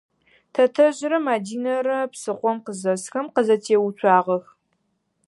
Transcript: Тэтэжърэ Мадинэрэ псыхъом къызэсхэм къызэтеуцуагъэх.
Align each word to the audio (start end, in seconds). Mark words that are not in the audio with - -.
Тэтэжърэ 0.53 1.17
Мадинэрэ 1.25 1.97
псыхъом 2.11 2.57
къызэсхэм 2.65 3.25
къызэтеуцуагъэх. 3.33 4.45